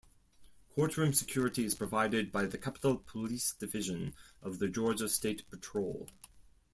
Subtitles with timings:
[0.73, 6.09] Courtroom security is provided by the Capitol Police Division of the Georgia State Patrol.